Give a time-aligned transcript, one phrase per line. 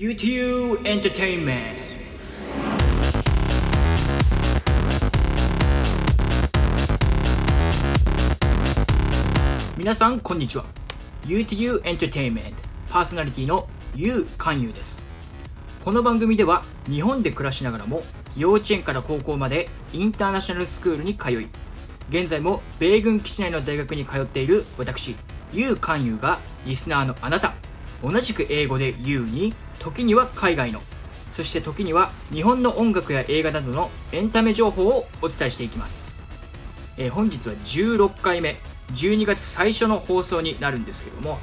[0.00, 1.76] UTU Entertainment
[9.76, 10.64] 皆さんこんにちは
[11.26, 12.54] UTU Entertainment.
[12.90, 15.04] パーソナリティの YOU 勧誘です
[15.84, 18.00] この番組では日本で暮らしながらも
[18.38, 21.46] 幼稚園から高校までインターナショナルスクールに通い
[22.08, 25.14] 現在も米軍基地内の大学に通っている私
[25.52, 27.52] YOU 勧誘がリスナーのあなた。
[28.02, 30.80] 同じく英語で YOU に時には海外の。
[31.32, 36.12] そして時には日本の音楽や映画などのエンタメ情報をお伝えしていきます、
[36.96, 38.56] えー、本日は16回目。
[38.94, 41.38] 12月最初の放送になるんですけども、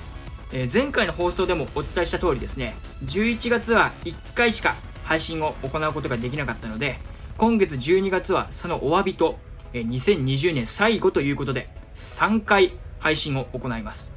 [0.52, 2.76] えー、前回の放送でもお伝えした通りですね。
[3.06, 7.00] 11月は1回しか配信を行うことができなかったので
[7.38, 9.40] 今月12月はそのお詫びと、
[9.74, 14.17] えー、2020年最後ということで3回配信を行います。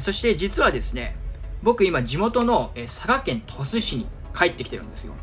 [0.00, 1.16] そして実はですね、
[1.62, 4.06] 僕今地元の佐賀県鳥栖市に
[4.36, 5.14] 帰ってきてるんですよ。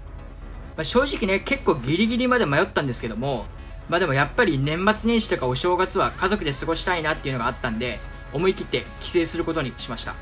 [0.76, 3.46] まあ、正直ね、結構ギリギリまで迷ったんですけども、
[3.88, 8.00] まあでもやっぱり年末年始とかお正月は家族で過ごしたいなっていうのがあったんで、
[8.34, 10.16] 思い切って帰省することにしました。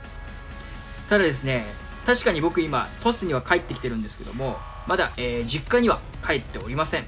[1.10, 1.66] ただですね、
[2.06, 7.06] 確かに僕今、鳥栖には帰ってきてるんですけども、まだ、えー、実家には帰っておりません。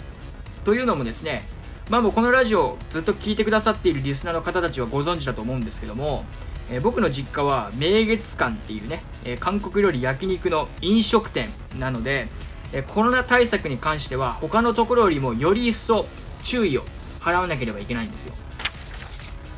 [0.63, 1.45] というのもですね、
[1.89, 6.25] まあもうこのラジオずっと聞いてくださっているリスナーの方たちはご存知だと思うんですけども、
[6.69, 11.49] えー、僕の実家は明月館っていうね、えー、韓国料理焼肉の飲食店
[11.79, 12.27] なので、
[12.73, 16.07] え、コロナ対策に関しては他のところよりもより一層
[16.43, 16.83] 注意を
[17.21, 18.33] 払わなければいけないんですよ。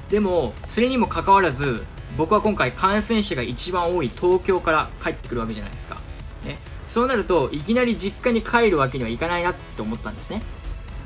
[0.09, 1.83] でもそれにもかかわらず
[2.17, 5.95] 僕は今回感染者が一番多い東京から帰ってくるわけじゃないですか、
[6.45, 10.41] ね、そうなるといきなり実家に帰るわけにはいかないなって思ったんですね。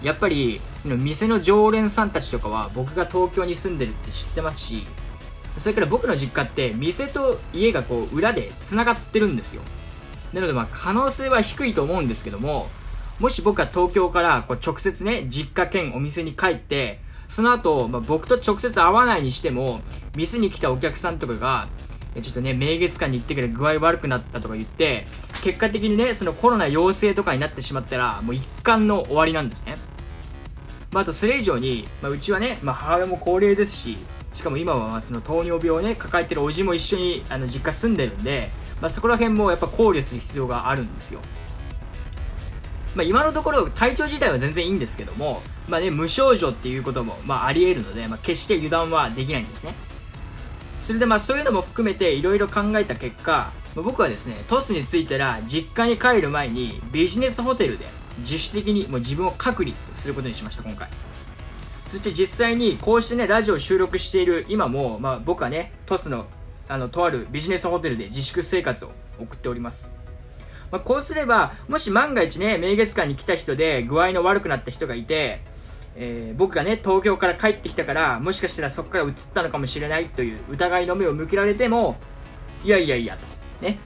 [0.04, 4.88] やっぱりその店の常連さんたちとかは僕が東京に住んでるって知ってますし
[5.58, 9.62] それから僕の実家って店と家がこう裏で繋がってるんですよ
[10.34, 12.68] なのでまあ可能性は低いと思うんですけども
[13.20, 19.82] もし僕が東京からこう直接ね実家兼お店に帰ってその後、まあ、僕と直接会わないにしても
[20.16, 21.68] 店に来たお客さんとかが
[22.20, 25.06] ちょっとね、明月館に行ってくれ具合悪くなったとか言って、
[25.44, 29.78] 結果的にね、そのコロナ陽性とかになってしまったら、もう一貫の終わりなんですね。
[30.92, 33.98] まあ、あとそれ以上に、まあ、うちはね、まあ、母親も高齢ですし、
[34.34, 38.50] しかも今はその糖尿病をね抱えてるおじも一緒にあの実家住んでるんで、
[38.82, 41.20] まあ、そこら辺もやっぱ考慮する必要があるんですよ。
[42.96, 49.74] まあ、今のところ体調自体は全然いいんですけども、まあね、無症状っていうことも、まあ、あり得るので、まあ、決して油断はできないんですね。
[50.82, 57.86] それでまあそういうのも含めていろいろ考えた結果まあ僕はですねトスに着いたら実家に帰る前にビジネスホテルで
[58.20, 60.90] 自主的にもう自分を隔離することにしました今回。
[61.92, 66.26] そして実際にこうしてね、ラジオを収録している今も、まあ僕はね、トスの、
[66.70, 69.92] あの、とあるビジネスホテルで自粛生活を送っております。
[70.72, 75.42] まあ、こうすれば、もし万が一ね、明月館に来た人で具合の悪くなった人がいて、
[75.98, 81.98] えー、僕がね、東京から帰ってきたから、もしかしたらそこから移ったのかもしれないという疑いの目を向けられても、
[82.64, 83.26] いやいやいやと。
[83.66, 83.80] ね。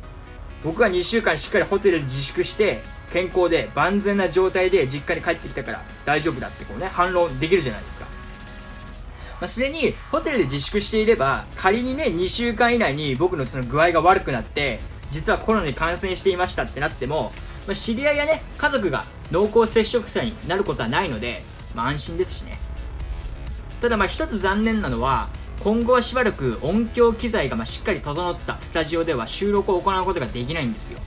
[0.64, 2.84] 僕は2週間しっかりホテルで自粛して、
[3.16, 8.08] 健康で万全な状態で実家に帰ってきたから大丈夫だってこうね、反論できるじゃないですか。
[9.40, 14.82] まあ、すでにホテルで自粛していれば、仮にね、2週間以内に僕のその具合が悪くなって、
[15.14, 17.32] 実はコロナに感染していましたってなっても、
[17.68, 21.42] まあ、知り合いやね、家族が濃厚接触者になることはないので、
[21.74, 22.58] まあ、安心ですしね。
[23.80, 25.30] ただまあ一つ残念なのは、
[25.64, 31.00] 今後はしばらく音響機材がましっかり整ったスタジオでは収録を行うことができないんですよ。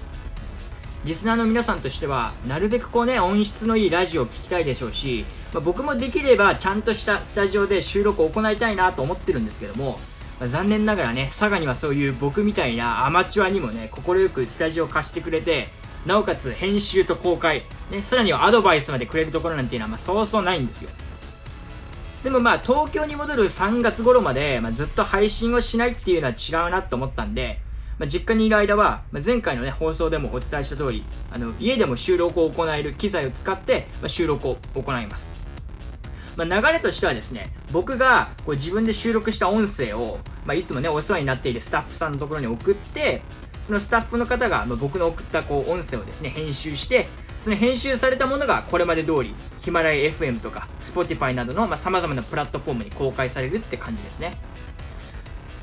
[1.09, 5.25] リスナーの皆さんとしては、なるべくこうね、音質のいいラジオを聴きたいでしょうし、
[5.55, 9.99] まあ、僕もできればちゃんとしたスタジオで収録を行いたいなと思ってるんですけども、
[10.39, 15.69] まあ、残念ながらね、佐賀にはそういう僕みたいなアマチュアにもね、快くスタジオを貸してくれて、
[16.05, 20.91] なおかつ編集と公開、ね、さらにはアドバイスまでくれるところなんていうのは、まあ、そうそうないんですよ。
[22.23, 27.61] でもまあ、東京に戻る3月頃まで、まあ、ずっと配信をしないっていうのは違うなと思ったんで、
[27.99, 35.33] まあ、実家にいる間は、まあ、前回のね、放送でもお伝えした通り、あの、家でも収録を行える機材を使って、まあ、収録を行います。
[36.37, 43.23] まあ、流れとしてはですね、僕がこう自分で収録した音声を、まあ、いつもね、お世話になっているスタッフさんのところに送って、
[43.65, 47.09] そのスタッフの方が、まあ、僕の送ったこう音声をですね、編集して、
[47.41, 54.35] その編集されたものがこれまで通り、ヒマラヤ FM とか、Spotify などの、まあ、様々なプラットフォームに公開されるって感じですね。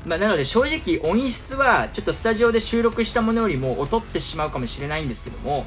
[0.06, 5.66] まあ、なので正直音質はちょっとスタジオで収録したものよりも劣ってしまうかもしれないんですけども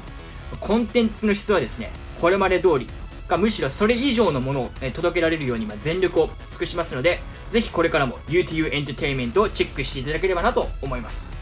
[0.60, 1.90] コンテンツの質はですね
[2.20, 2.86] これまで通り
[3.28, 7.20] かむしろそれ以上のものを、届けられるように全力を尽くしますので
[7.50, 11.36] ぜひこれからも UTU エンターテインメントをチェックしていただければなと思います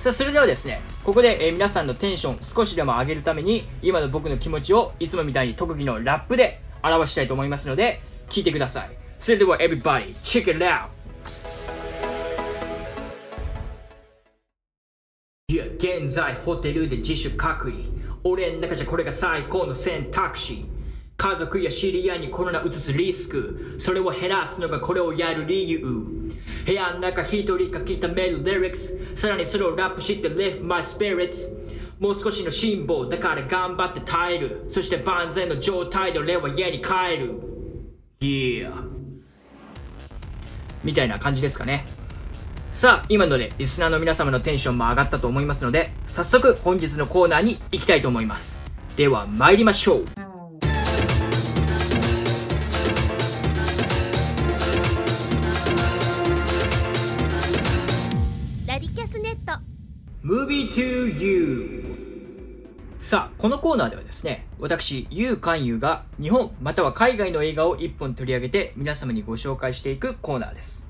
[0.00, 8.90] さあ、それではですね、ここで、え皆さんのテンション少しでも上げるために、今の僕の気持ちをいつもみたいに特技のラップで表したいと思いますので、聞いてください。
[9.18, 10.95] それでは、everybody, check it out!
[15.54, 17.84] や、現在ホテルで自主隔離。
[18.24, 20.66] 俺の中じゃこれが最高の選択肢。
[21.16, 23.76] 家族や知り合いにコロナ移すリスク。
[23.78, 25.80] それを減らすのがこれをやる理由。
[26.66, 28.98] 部屋の中一人書き溜めるリリックス。
[29.14, 31.56] さらにそれをラップして lift my spirits。
[32.00, 34.64] もう少しの辛抱だから頑張って耐える。
[34.68, 37.34] そして万全の状態で俺は家に帰る。
[38.20, 38.72] Yeah.
[40.82, 41.84] みたいな感じですかね。
[42.76, 48.60] さあ、今のでリスナーの皆様のテンションも上がったと思いますので、早速本日のコーナーに行きたいと思います。
[48.98, 50.04] では参りましょう。
[58.66, 59.58] ラディキャスネット
[60.22, 61.82] Movie to You
[62.98, 70.85] さあ、このコーナーではですね、私、ゆうかんゆうが日本または海外の映画を一本取り上げて皆様にご紹介していくコーナーです。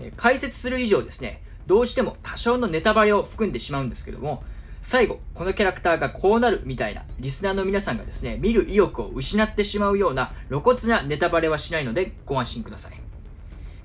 [0.00, 4.42] え解説する以上ですね、どうしても多少のネタバレを含んでしまうんですけども、
[4.82, 13.00] 最後、このキャラクターがこうなるみたいな、リスナーの皆さんがですね、見る意欲を失ってしまうような露骨なネタバレはしないのでご安心ください。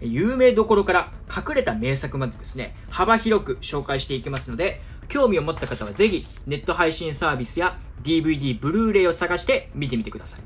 [0.02, 10.42] 有名どころから隠れた名作までですね、幅広く紹介していきますので、興味を持った方はぜひネット配信サービスや DVD、ブルーレイを探して見てみてください。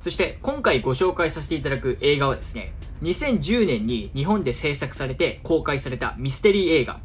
[0.00, 7.00] そして今回ご紹介させていただく映画はですね、2010年に日本で制作されて公開されたミステリー映画、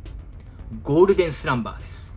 [0.83, 2.15] ゴールデンスランバーです。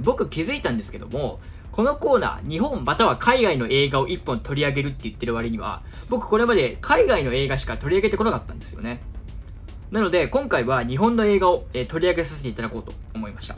[0.00, 1.38] 僕気づいたんですけども、
[1.70, 9.02] このコーナー、日本または海外の映画を一本取り上げるって言ってる割には、僕これまで海外の映画しか取り上げてこなかったんですよね。
[9.90, 13.56] なので、今回は日本の映画を、え取り上げさせていただこうと思いました。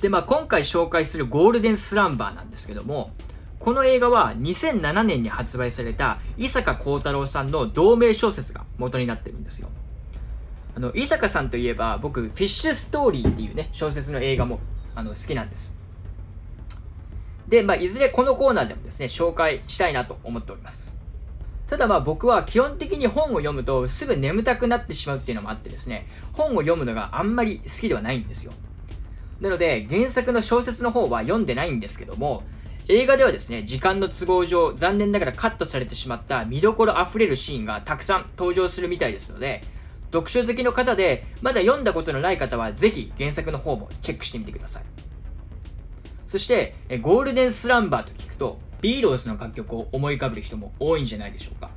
[0.00, 3.10] で、まあ今回紹介するゴールデンスランバーなんですけども、
[3.58, 9.68] この映画は2007年に発売された伊坂幸太郎さんの同名小説が元になってるんですよ。
[10.74, 14.60] あの、伊坂さんといえば僕、フィッシュストーリーっていうね、小説の映画も
[14.94, 15.74] あの好きなんです。
[17.48, 20.96] で、まあ、いずれこのコーナーでもですね、紹介したいなと思っております。
[21.68, 28.52] ただまあ僕は基本的に本を読むとすぐ眠たくなってしまうっていうのもあってですね、本を読むのがあんまり好きではないんですよ。
[29.40, 32.44] なので、原作の小説の方は読んでないんですけども、
[32.88, 39.62] 映画ではですね、時間の都合上、残念ながらカットされてしまった見どころ溢れるシーンがたくさん登場するみたいですので、
[40.12, 44.84] 読書好きの方で、まだ読んだことのない方は、ぜひ原作の方もチェックしてみてください。
[46.28, 51.70] そして、ゴールデンスランバーと聞くと、ビーローズの楽曲を思い浮かべる人も多いんじゃないでしょうか。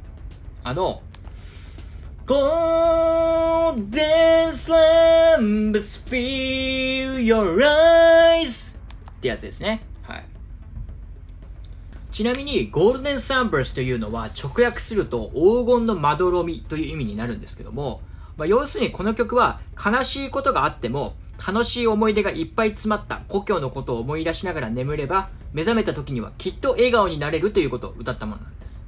[0.63, 1.01] あの、
[2.27, 3.79] Golden
[4.51, 8.79] Slambers feel your eyes っ
[9.21, 9.88] てやつですね。
[12.19, 18.01] ちなみに、ゴールデンサンバースというのは直訳すると黄金のまどろみという意味になるんですけども、
[18.35, 21.15] まあ、要するにこの曲は悲しいことがあっても
[21.47, 28.85] 楽しい思い出がいっぱい詰まった故郷のことを思い出しながら眠れば目覚めた時にはきっと笑顔になれるということを歌ったものなんです。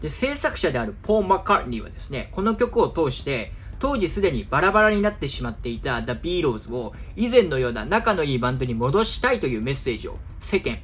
[0.00, 10.78] で、制作者であるポー・マッカーニーはですね、この曲を通して当時すでにバラバラになってしまっていた The Beatles を以前のような仲のいいバンドに戻したいというメッセージを世間、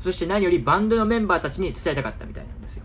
[0.00, 2.84] そして何よりバンドのメンバーたちに伝えたかったみたいなんですよ。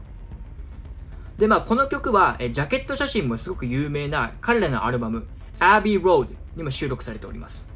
[1.37, 5.27] で、まあ、この曲は、えジャケット写真もすごく有名な彼らのアルバム、
[5.59, 7.69] Abbey Road にも収録されております。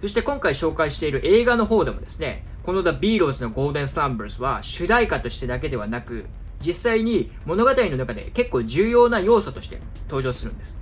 [0.00, 6.26] そして今回紹介している映画の方でもですね、この The Beatles の Golden Slumbers は主題歌としてだけではなく、
[6.64, 10.78] 実際に物語の中で結構重要な要素として登場するんです。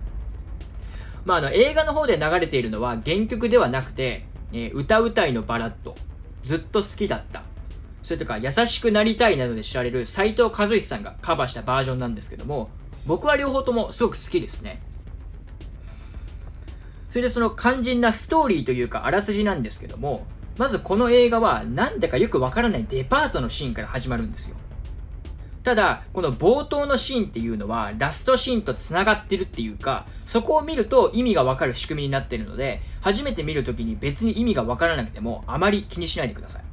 [1.25, 5.95] まあ、あの、映画の方で流れているのは原曲ではなくて、えー歌うたいのバラッド、
[6.43, 7.43] ずっと好きだった、
[8.03, 12.71] それとか、優しくなりたいなどで知られる斉藤和義さんがカバーしたバージョンなんですけども、
[13.07, 14.81] 僕は両方ともすごく好きですね。
[17.11, 20.27] それでその肝心なストーリーというか、あらすじなんですけども、
[20.59, 24.57] まずこの映画はなんだかよくわからないデパートのシーンから始まるんですよ。
[25.63, 36.72] ただ、この冒頭のシーンっていうのは、ラストシーンと繋がってるっていうか、そこを見ると意味がわかる仕組みになってるので、初めて見るときに別に意味がわからなくても、あまり気にしないでください。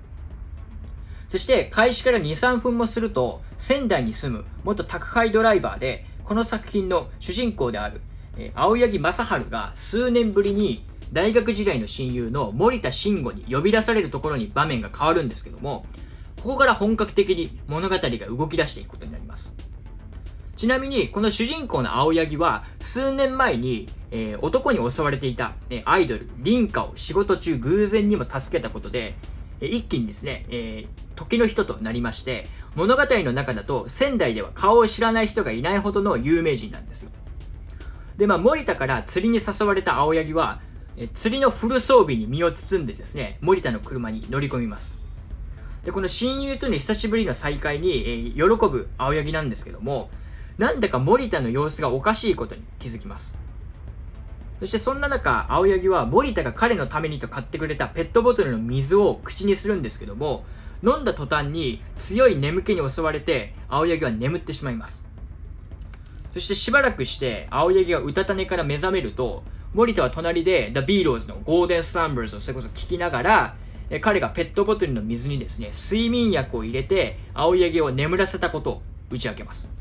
[1.29, 8.01] そして、開始から2、3分もすると、仙台に住む元宅配ドライバーで、この作品の主人公である、
[8.37, 15.85] え青柳正春が数年ぶりに大学時代の親友の森田慎吾に呼び出されるところに場面が変わるんですけども、
[16.41, 19.55] ここから本格的に物語が動き出していくことになります。
[20.55, 29.15] ちなみに、この主人公の青柳は、数年前に、えー、男に襲われていた、えアイドル、凛花を仕事中偶然にも助けたことで、
[29.61, 32.45] え一気にですね、えー、時の人となりまして、
[32.75, 37.11] 物語の中だと仙台では顔を知らない人がいないほどの有名人なんですよ。
[38.17, 40.61] で、まあ、森田から釣りに誘われた青柳は、
[40.95, 44.97] え釣りのフル装備に身を包んでですね、森田の車に乗り込みます。
[45.83, 50.09] で、この親友との久しぶりの再会に、え、喜ぶ青柳なんですけども、
[50.57, 53.33] なんだか森田の様子がおかしいことに気づきます。
[54.59, 60.45] そしてそんな中、青柳は森田が彼のためにと買ってくれたペットボトルの水を口にするんですけども、
[60.81, 65.07] 飲んだ途端に強い眠気に襲われて、青柳は眠ってしまいます。
[66.33, 69.43] そしてしばらくして、青柳がうたた寝から目覚めると、
[69.73, 73.55] 森田は隣で The Beatles の Golden Slumbers をそれこそ聞きながら、
[74.01, 79.71] 彼がペットボトルの水にですね、睡眠薬を入れて、青柳を眠らせたことを打ち明けます。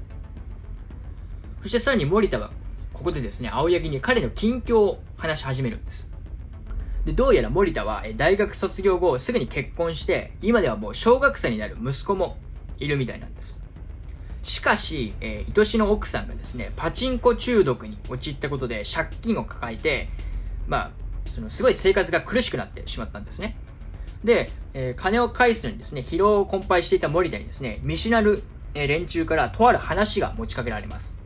[1.62, 2.50] そしてさらに森田は、
[2.92, 6.07] ここでですね、青柳に彼の近況を話し始めるんです。
[7.08, 12.36] で、どうやら森田は大学卒業後すぐに結婚して、今ではもう小学生になる息子も
[12.76, 13.58] いるみたいなんです。
[14.42, 20.10] しかし、えー、愛しの奥さんがですね、パチンコ中毒に陥ったことで借金を抱えて、
[20.66, 20.90] まあ、
[21.24, 23.56] そのすごい生活が苦しくなってしまったんですね。
[24.22, 28.42] で、えー、金を返すのにですね、疲労を困憊していた森田にですね、見知らぬ、
[28.74, 31.16] え、連中からとある話が持ちかけられます。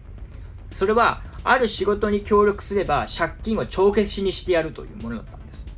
[0.71, 5.72] それは、ある仕事に協力すれば借金を帳消しにしてやるというものだったんです。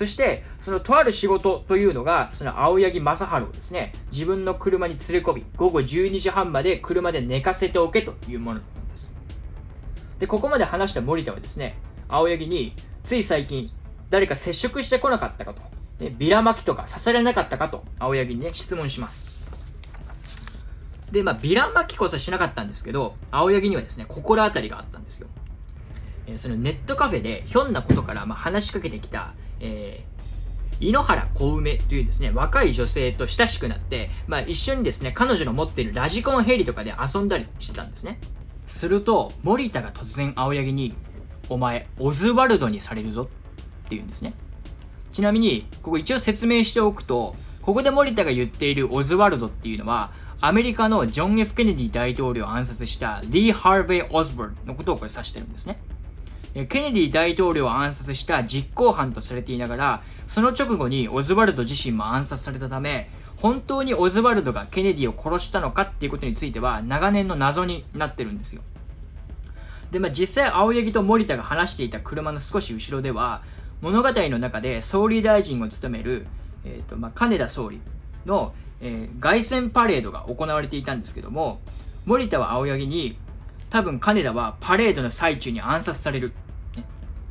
[0.00, 9.14] そして、そのとある仕事というのが、その青柳正春をですね、自分の車に連れ込み、午後12時半まで車で寝かせておけというものだったんです。
[10.18, 11.76] で、ここまで話した森田はですね、
[12.08, 13.70] 青柳に、つい最近、
[14.08, 15.60] 誰か接触してこなかったかと、
[16.02, 19.46] ね、ビラ巻きとか刺されなかったかと、青柳にね、質問します。
[21.12, 25.28] で、まあ、ヴィラ巻きこそしなかったんですけど、青柳にはですね、心当たりがあったんですよ。
[26.26, 38.18] えー、そのネットカフェでひょんなことから、まあ、話しかけてきた、えー、井ノ原小梅というですね、若い女性と親しくなって、まあ、一緒にですね、彼女の持っているラジコンヘリとかで遊んだりしてたんですね。
[38.66, 40.94] すると、森田が突然青柳に、
[41.48, 43.30] お前、オズワルドにされるぞって
[43.90, 44.34] 言うんですね。
[45.10, 55.78] ちなみに、ここ一応説明しておくと、ここで森田が言っているオズワルドっていうのは、アメリカのジョン・ F・ ケネディ大統領を暗殺したリー・ハーベイ・オズボルのことをこれ指してるんですね。
[56.54, 68.62] ケネディ大統領を暗殺した実行犯とされていながら、その直後にオズワルド自身も暗殺されたため、本当にオズワルドがケネディを殺したのかっていうことについては長年の謎になってるんですよ。
[69.90, 73.42] で、まあ、実際青柳と森田が話していた車の少し後ろでは、
[73.80, 76.26] 物語の中で総理大臣を務める、
[76.64, 77.80] えっ、ー、と、まあ、金田総理
[78.26, 81.60] の、えー、凱旋パレードが行われていたんですけども、
[82.04, 83.16] 森田は青柳に、
[83.70, 86.32] 多分金田はパレードの最中に暗殺される。
[86.76, 86.84] ね、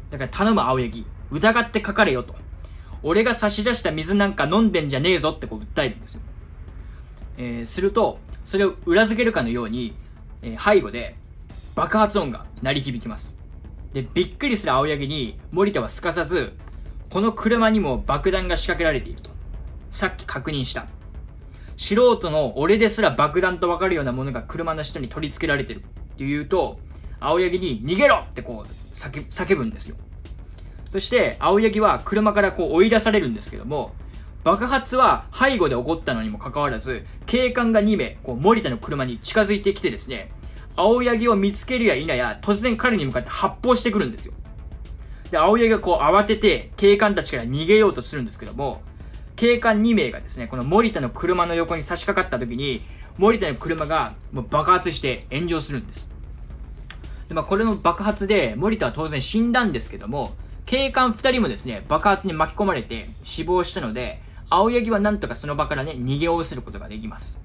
[0.10, 2.34] だから頼む青柳、疑ってかかれよと。
[3.04, 6.22] 俺が差し出した水なんか飲んでんじゃねえぞってこう訴えるんですよ。
[7.38, 9.94] えー、すると、それを裏付けるかのように、
[10.42, 11.16] えー、背後で
[11.76, 13.38] 爆発音が鳴り響きます。
[13.94, 16.54] で、びっくりする青柳に森田はすかさず、
[17.10, 19.30] この車にも爆弾が仕掛けられていると。
[19.92, 20.88] さっき確認した。
[21.76, 25.82] 素人の俺ですら爆弾とわかるようなものが車の下に取り付けられてる
[26.20, 26.78] って言うと、
[27.22, 29.96] 青柳に逃げろってこう叫叫ぶんですよ。
[30.90, 33.96] そして、青柳は車からこう追い出されるんですけども、
[34.44, 40.30] 爆発は背後で起こったのにもかかわらず、警官が2名、こう森田の車に近づいてきてですね、
[40.76, 44.34] 青柳を見つけるや否や、突然彼に向かって発砲してくるんですよ。
[45.32, 48.82] で、青柳がこう慌てて警官たちから逃げようとするんですけども、
[49.38, 52.82] 警官2名がですね、この森田の車の横に差し掛かった時に、
[53.20, 56.10] 森田の車がもう爆発して炎上するんです。
[57.28, 60.32] で、まあ、これの爆発で、森田は当然死んだんですけども、
[60.66, 67.42] 警官2人もですね、爆発に巻き込まれて死亡したので、青柳はなんとかその場からね、逃げおおせることができます。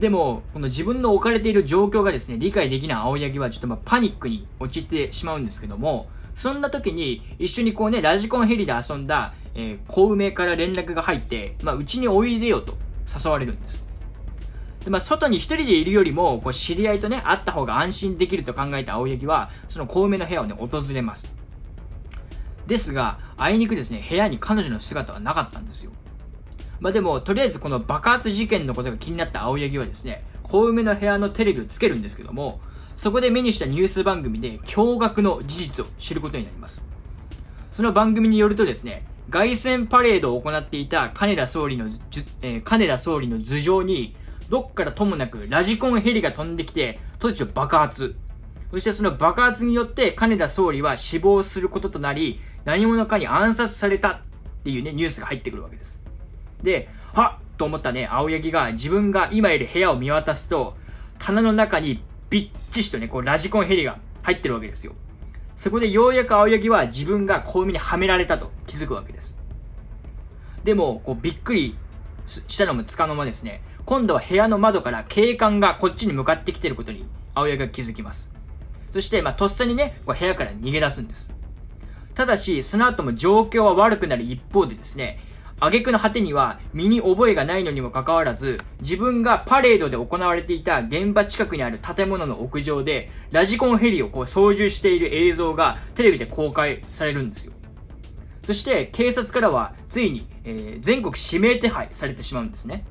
[0.00, 12.74] でも、この自分の置かれている状況がですね、理解できない青柳はちょっとまパニックに陥ってしまうんですけども、そんな時に一緒にこうね、ラジコンヘリで遊んだ、えー、小梅から連絡が入って、まあ、うちにおいでよと
[13.06, 13.86] 誘われるんです。
[14.88, 21.30] で、まあ、外に一人でいるよりも、こう、知り合いとね、会った方が安心できると考えた青柳は、その小梅の部屋をね、訪れます。
[22.66, 25.92] ですが、あいにくですね、部屋に彼女の姿はなかったんですよ。
[26.80, 32.60] まあ、でも、とりあえずこの爆発事件のことが気になった青柳はですね、小梅の部屋のテレビをつけるんですけども、
[32.96, 36.86] そこで目にしたニュース番組で驚愕の事実を知ることになります。
[37.72, 41.88] その番組によるとですね、凱旋パレードを行っていた金田総理の、
[42.40, 44.16] えー、金田総理の頭上に
[44.48, 48.16] どっからともなくラジコンヘリが飛んできて、突如爆発。
[48.70, 54.20] そしてその爆発によって金田総理は死亡することとなり、何者かに暗殺されたっ
[54.64, 56.00] ていうね、ニュースが入ってくるわけです。
[56.62, 60.76] で、はっと思ったね、青柳が自分が今いる部屋を見渡すと、
[61.18, 64.92] 棚の中にびっちしとね、こうラジコンヘリが入ってるわけですよ。
[65.56, 69.36] そこでようやく青柳は自分が小海にはめられたと気づくわけです。
[70.62, 71.76] でも、こうびっくり
[72.26, 78.30] したのもつかの間ですね、今度は部屋の窓から警官がこっちに向かってきてることに青柳が気づきます。
[78.92, 81.34] そして、まあ、とっさにね、こう部屋から逃げ出すんです。
[82.14, 85.20] ただし、その後も状況は悪くなる一方でですね、
[85.58, 97.54] 挙句の果てには身に覚えがないのにもかかわらず、自分がパレードで行われていた現場近くにある建物の屋上で、ラジコンヘリをこう操縦している映像がテレビで公開されるんですよ。
[98.44, 102.84] そして警察からはついに、えー、全国指名手配されてしまうんですね。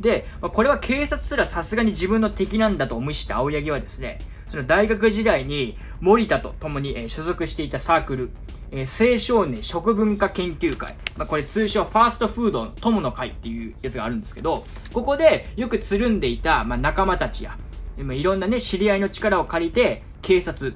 [0.00, 8.30] で、まあ、これは警察すらさすがに自分の敵なんだと思い知った青柳はですね、その大学時代に森田と共に、えー、所属していたサークル、
[8.72, 10.94] えー、青少年食文化研究会。
[11.16, 17.56] まあ、これ通称ファーストフードの友の会っていうやつがあるんですけど、ここでよくつるんでいた、まあ、仲間たちや、
[17.98, 20.74] まあ、いろんなね、知り合いの力を借りて、警察、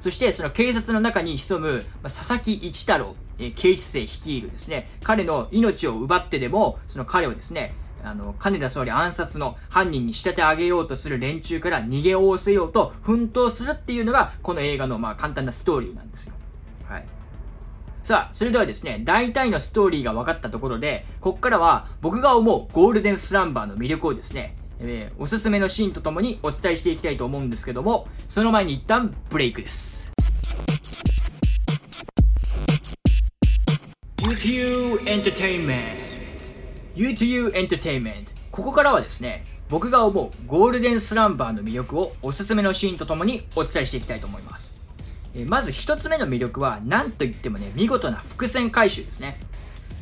[0.00, 16.34] そしてその警察の中に潜む、まあ、佐々木一太郎、えー、警視正率いるですね、彼の命を奪ってでも、その彼をですね、あの、金田総理暗殺の犯人に仕立て上げようとする連中から逃げおおせようと奮闘するっていうのが、この映画のまあ簡単なストーリーなんですよ。
[16.88, 17.06] はい。
[18.02, 30.10] さあ、それではですね、大体のストーリーが分かったところで、こっからは僕が思うゴールデンスランバーの魅力をですね、えー、おすすめのシーンとともにお伝えしていきたいと思うんですけども、その前に一旦ブレイクです。
[34.18, 36.11] UTU Entertainment
[36.94, 44.78] UTU Entertainment ここからはですね、僕が思うゴールデンスランバーの魅力をおすすめのシーンとともにお伝えしていきたいと思います。
[45.34, 49.38] えまず一つ目の魅力は、何と言ってもね、見事な伏線回収ですね。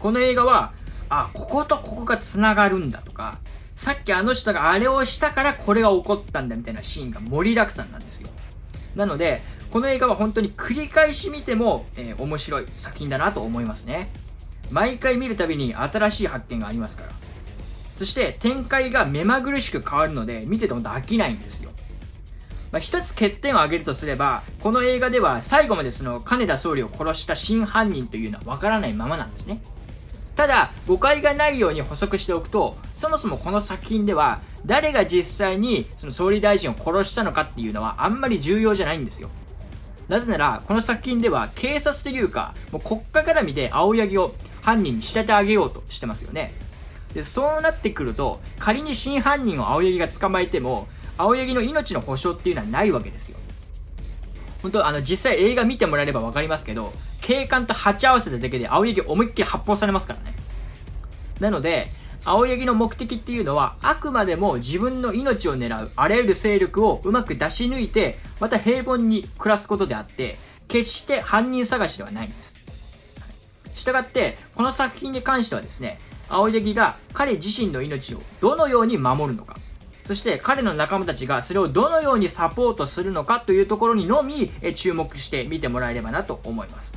[0.00, 0.72] この映画は、
[1.09, 3.38] あ、こことここが繋がるんだとか、
[3.76, 8.29] さっきあの人があれをしたからこれが起こったんだみたいなシーンが盛りだくさんなんですよ。
[8.96, 14.09] なので、この映画は本当に繰り返し見ても、えー、面白い作品だなと思いますね。
[14.70, 17.09] 毎回見るたびに新しい発見がありますから。
[17.98, 21.70] そして展開が目まぐるしく変わるので、見ててほんと飽きないんですよ。
[22.72, 29.61] まあ、一つ欠点を挙げるとすれば、この映画では最後までその金田総理を殺した真犯人というのはわからないままなんですね。
[30.37, 39.28] ただ、誤解がないように補足しておくと、そもそもこの作品では、誰が実際にその総理大臣を殺したのかっていうのはあんまり重要じゃないんですよ。
[40.09, 46.53] なぜなら、この作品では警察というか、もう国家から見て青柳を犯人に仕立て上げようとしてますよね。
[47.14, 53.38] で、そうなってくると、仮に真犯人を青柳が捕まえても、青柳の命の保証っていうのはないわけですよ。
[54.62, 60.35] 本当あの、実際映画見てもらえればわかりますけど、警官と鉢合わせただけで青柳思いっきり発砲されますからね。
[61.40, 61.90] なので、
[62.25, 70.37] 青柳の目的っていうのは、あくまでも自分の命を狙うあらゆる勢力をうまく出し抜いて、また平凡に暮らすことであって、
[70.68, 72.60] 決して犯人探しではないんです。
[73.80, 79.56] したがって、この作品に関してはですね、青柳が彼自身の命をどのように守るのか、
[80.06, 86.94] そして彼の仲間たちがそれをどのようにサポートするのかというところにのみ注目して見てもらえればなと思います。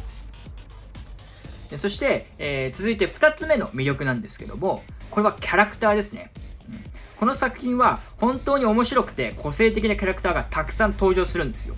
[1.77, 6.31] そして、えー、続いて2つ目の魅力なんですけども、これはキャラクターですね。
[6.69, 6.79] うん、
[7.19, 11.75] この作品は本当に面白くて個性的なキャラクターがたくさん登場するんですよ。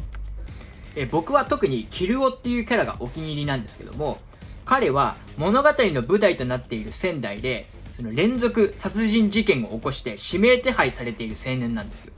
[0.95, 4.17] え、僕は特にキルオっていうキャラがお気に入りなんですけども、
[4.65, 12.11] 彼は物語の舞台となっている仙台でその連続殺人事件を起こして指名手配されている青年なんです。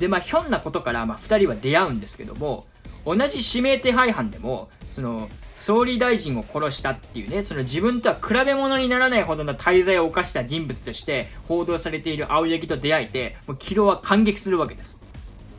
[0.00, 2.66] で、まあ、ひょんなことから、まあ、二人は出会うんですけども、
[3.04, 15.00] 同じ指名手配犯でも、その、総理大臣を殺したっていうね、その自分とは比べ物にならないほどの大罪を犯した人物として報道されている青柳と出会えて、もうキロは感激するわけです。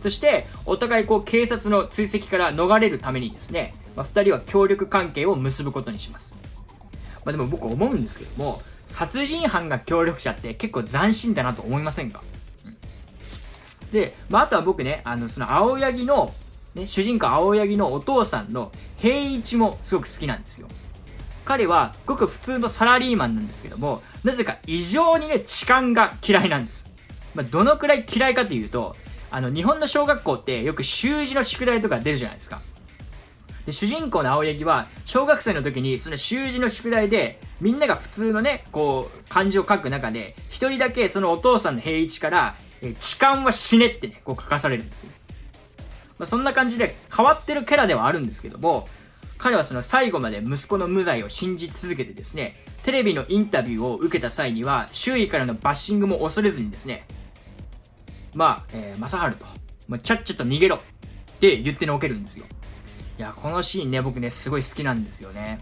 [0.01, 6.33] そして、お互いこう警察の追跡から逃れるためにですね、まあ、二人は協力関係を結ぶことにします。
[7.25, 12.23] まあでも僕思うんですけども、殺人犯が協力者って結構斬新だなと思いませんか、
[12.65, 16.33] うん、で、まあ、あとは僕ね、あの、その青柳の、
[16.75, 20.69] ね、主人公青柳のお父さんの平一もすごく好きなんですよ。
[21.43, 26.89] 彼はごく普通のサラリーマンなんですけども、なぜか異常にね、痴漢が嫌いなんです。
[27.35, 28.95] まあ、どのくらい嫌いかというと、
[29.29, 32.61] あの、日本の小学校ってよく習字の宿題とか出るじゃないですか。
[33.65, 45.11] で、主人公の青柳は、小学生の時に、その習字の宿題で、みんなが普通のね、こう、漢字を書く中で、一人だけそのお父さんの平一から、え痴漢は死ねってね、こう書かされるんですよ。
[46.17, 48.87] まあ、そんな感じで変わってるキャラではあるんですけども、
[49.37, 57.05] 彼はその最後まで息子の無罪を信じ続けてですね、テレビのインタビューを受けた際には、周囲からのバッシングも恐れずにですね、
[58.35, 59.45] まあ、えー、正治と、
[59.87, 60.79] まあ、ちゃっちゃと逃げろっ
[61.39, 62.45] て言ってのけるんですよ。
[63.19, 65.59] いや、このシーンね、僕ね、すごい好きなんですよね。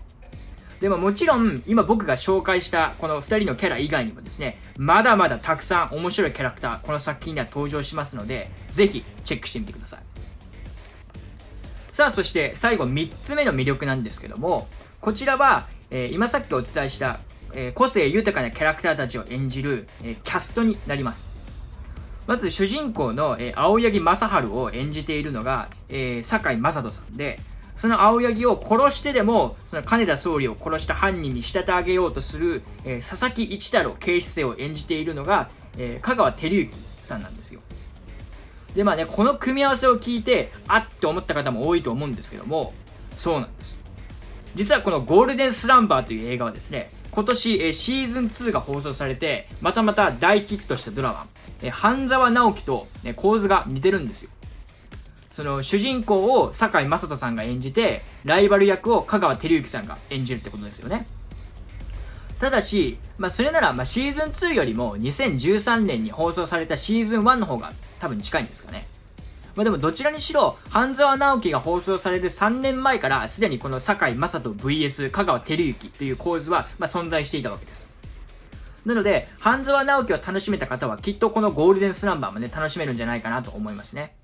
[0.80, 10.00] でももちろん、今僕が紹介したこの2人のキャラ以外にもですね、まだまだたくさん面白いキャラクター、この作品には登場しますので、ぜひチェックしてみてください。
[11.94, 14.68] さあ、そして最後3つ目の魅力なんですけども、
[15.02, 17.22] こちらは、えー、今さっきお伝えした、
[17.56, 21.37] えー、個性豊かなキャラクターたちを演じる、えー、キャストになります。
[22.28, 27.40] まず主人公の、え青柳正春を演じているのが、えー坂井正人さんで、
[27.78, 37.62] その青柳を殺してでも、その金田総理を殺した犯人に仕立て上げようとする、えー、佐々木一太郎警視正を演じているのが、えー、香川照之さんなんですよ。
[38.76, 42.74] で、まあね、この組み合わせを聞いて、あって思った方も多いと思うんですけども、
[43.16, 43.80] そうなんです。
[44.56, 51.28] 実はこのゴールデンスランバーという映画はですね、今年、えー、シーズン2が放送されて、またまた大ヒットしたドラマ、
[51.62, 54.30] え、半沢直樹と、ね、構図が似てるんですよ。
[55.32, 61.06] その主人公を堺雅人さんが演じて、ライバル役を香川照之さんが演じるってことですよね。
[62.40, 68.88] ただし、まあ、それなら、まあ、シーズン2よりも2013年に放送されたシーズン1の方が多分近いんですかね。
[69.56, 77.77] まあ、でもどちらにしろ、半沢直樹が放送される3年前からすでにこの堺雅人 VS 香川照之という構図は、まあ、存在していたわけです。
[78.88, 84.16] なので、半沢直樹を楽しめた方はきっとこのゴールデンスランバーもね、楽しめるんじゃないかなと思いますね。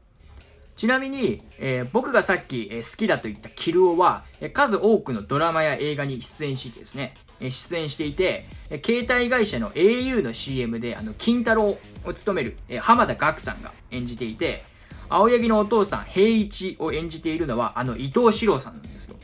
[0.78, 14.64] ちなみに、えー、僕がさっき、えー、好きだと言ったキルオは、えー、数多くのドラマや映画に出演してですね、え出演していて、え携帯会社の au の CM で、あの、金太郎を務める、え浜田岳さんが演じていて、
[15.10, 19.18] 青柳のお父さん、平一を演じているのは、あの、伊藤四郎さんなんですよ。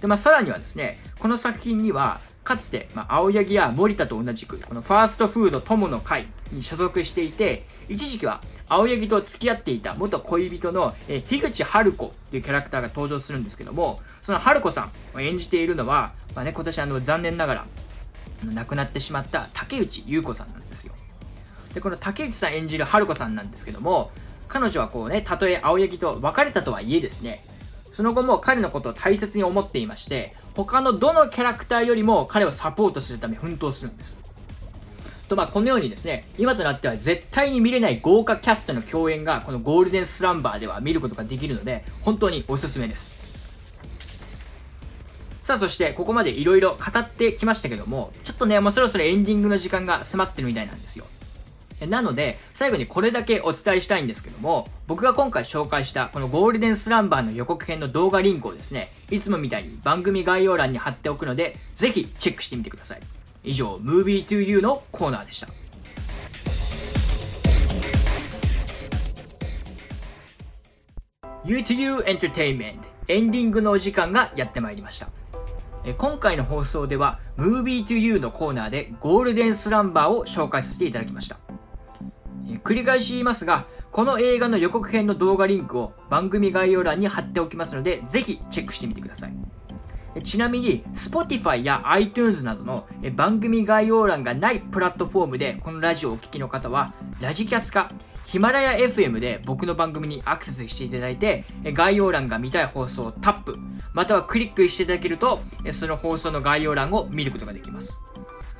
[0.00, 17.66] で、まあ、さらにはですね、この作品には、かつて、まあ、青柳や森田と同じく、このファーストフード友の会に所属していて、一時期は青柳と付き合っていた元恋人の、え樋口春子っていうキャラクターが登場するんですけども、その春子さんを演じているのは、まあね、今年あの残念ながら
[18.54, 20.94] 亡くなってしまった竹内優子さんなんですよ。
[21.74, 24.10] で、この竹内さん演じる春子さんなんですけども、
[24.48, 27.40] 彼女はこうね、たとえ青柳と別れたとはいえですね、
[27.98, 34.20] その後も彼のことを大切に思っていまして、他のどのキャラクターよりも彼をサポートするため奮闘するんです。
[35.28, 43.16] と、まあ、このようにですね、今となっては絶対に見れない豪華キャストの共演が、このゴールデンスランバーでは見ることができるので、本当におすすめです。
[45.42, 51.04] さあ、そして、ここまで色々語ってきましたけども、ちょっとね、もうそろそろエンディングの時間が迫ってるみたいなんですよ。
[51.86, 63.00] なので、最後にこれだけお伝えしたいんですけども、僕が今回紹介したこのゴールデンスランバーの予告編の動画リンクをですね、いつもみたいに番組概要欄に貼っておくので、ぜひチェックしてみてください。
[63.44, 65.48] 以上、Movie to You のコーナーでした。
[71.44, 75.08] You to You Entertainment エンディングのお時間がやってまいりました。
[75.96, 81.38] 今回の放送では Movie to You のコーナーでゴールデンスランバーを紹介させていただきました。
[82.56, 89.34] 繰り返し言いますが、この映画の予告編の動画リンクを番組概要欄に貼っておきますので、ぜひチェックしてみてください。
[90.22, 97.90] ちなみに、Spotify や iTunes などの番組概要欄がないプラットフォームでこのラジオをお聴きの方は、ラジキャスか
[98.26, 103.56] ヒマラヤ FM で僕の番組にアクセスしていただいて、概要欄が見たい放送をタップ、
[103.94, 105.40] またはクリックしていただけると、
[105.72, 108.02] その放送の概要欄を見ることができます。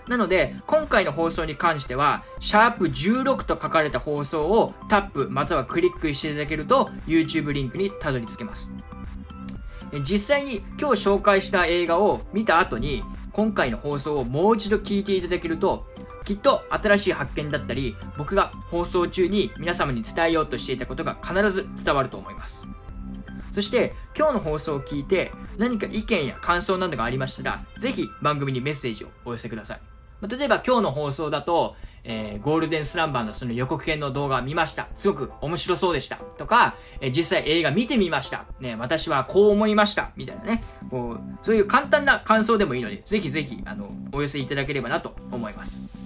[0.09, 8.73] なので、今回の放送に関しては、シャープ16と書かれた放送をタップまたはクリックしていただけると、YouTube リンクにたどり着けます。
[10.03, 15.87] 実際に今日紹介した映画を見た後に、今回の放送をもう一度聞いていただけると、
[16.25, 22.67] きっと新しい発見だったり、僕が放送中に皆様に伝えようとしていたことが必ず伝わると思います。
[23.55, 29.98] そして、今日の放送を聞いて、何か意見や感想などがありましたら、ぜひ番組にメッセージをお寄せください。
[30.27, 34.89] 例えば今日の放送だと、えー、ゴールデンスランバーのその予告編の動画見ました。
[34.95, 36.17] すごく面白そうでした。
[36.17, 38.47] とか、えー、実際映画見てみました。
[38.61, 40.11] ね、私はこう思いました。
[40.17, 40.63] みたいなね。
[40.91, 45.98] こう、そういう簡単な感想でもいいので、ぜひぜひ、あの、お寄せいただければなと思います。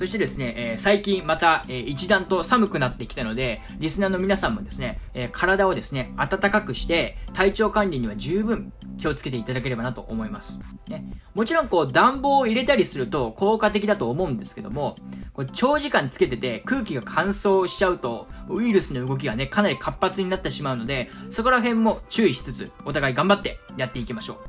[0.00, 10.58] そしてですね、えー、最近また、えー、一段と寒くなってきたので、リスナーの皆さんもですね、えー、体をですね、暖かくして、体調管理には十分気をつけていただければなと思います。
[10.88, 11.04] ね。
[11.34, 14.96] もちろんこう暖房を入れたりすると効果的だと思うんですけども、
[15.34, 24.40] これ長時間つけてて空気が乾燥しちゃうと、ウイルスの動きがね、かなり活発になってしまうので、そこら辺も注意しつつ、お互い頑張ってやっていきましょ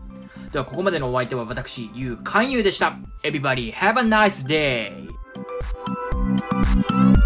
[0.47, 0.51] う。
[0.53, 2.97] では、ここまでのお相手は私、ゆうかんゆうでした。
[3.23, 5.20] Everybody have a nice day!
[5.41, 7.20] Música